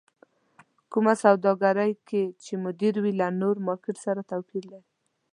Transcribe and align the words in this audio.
کومه 0.91 1.13
سوداګرۍ 1.23 1.91
کې 2.07 2.23
چې 2.43 2.53
مدير 2.65 2.93
وي 3.03 3.11
له 3.19 3.27
نور 3.41 3.55
مارکېټ 3.67 3.97
سره 4.05 4.21
توپير 4.31 4.63
لري. 4.71 4.87